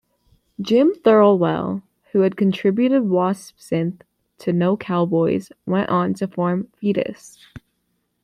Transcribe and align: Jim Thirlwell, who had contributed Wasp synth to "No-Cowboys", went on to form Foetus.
Jim 0.59 0.95
Thirlwell, 0.95 1.83
who 2.11 2.21
had 2.21 2.35
contributed 2.35 3.03
Wasp 3.03 3.59
synth 3.59 4.01
to 4.39 4.51
"No-Cowboys", 4.51 5.51
went 5.67 5.89
on 5.91 6.15
to 6.15 6.27
form 6.27 6.69
Foetus. 6.75 7.37